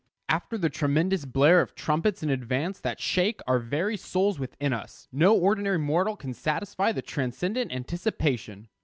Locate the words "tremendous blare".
0.71-1.61